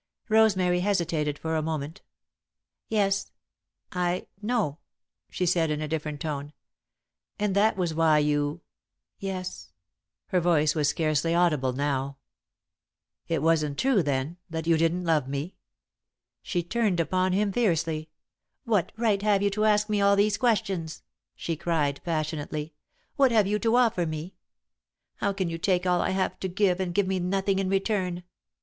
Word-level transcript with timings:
Rosemary 0.29 0.79
hesitated 0.79 1.37
for 1.37 1.55
a 1.55 1.61
moment. 1.61 2.01
"Yes, 2.89 3.29
I 3.91 4.25
know," 4.41 4.79
she 5.29 5.45
said, 5.45 5.69
in 5.69 5.79
a 5.79 5.87
different 5.87 6.19
tone. 6.19 6.53
"And 7.37 7.55
that 7.55 7.77
was 7.77 7.93
why 7.93 8.17
you" 8.17 8.61
"Yes." 9.19 9.73
Her 10.29 10.39
voice 10.39 10.73
was 10.73 10.89
scarcely 10.89 11.35
audible 11.35 11.71
now. 11.73 12.17
"It 13.27 13.43
wasn't 13.43 13.77
true, 13.77 14.01
then, 14.01 14.37
that 14.49 14.65
you 14.65 14.75
didn't 14.75 15.03
love 15.03 15.27
me?" 15.27 15.53
[Sidenote: 16.41 16.45
Alden 16.45 16.45
Confesses] 16.45 16.51
She 16.51 16.63
turned 16.63 16.99
upon 16.99 17.33
him 17.33 17.51
fiercely. 17.51 18.09
"What 18.63 18.91
right 18.97 19.21
have 19.21 19.43
you 19.43 19.51
to 19.51 19.65
ask 19.65 19.87
me 19.87 20.01
all 20.01 20.15
these 20.15 20.35
questions?" 20.39 21.03
she 21.35 21.55
cried, 21.55 22.01
passionately. 22.03 22.73
"What 23.17 23.31
have 23.31 23.45
you 23.45 23.59
to 23.59 23.75
offer 23.75 24.07
me? 24.07 24.33
How 25.17 25.31
can 25.31 25.47
you 25.47 25.59
take 25.59 25.85
all 25.85 26.01
I 26.01 26.09
have 26.09 26.39
to 26.39 26.47
give 26.47 26.79
and 26.79 26.91
give 26.91 27.05
me 27.05 27.19
nothing 27.19 27.59
in 27.59 27.69
return? 27.69 28.23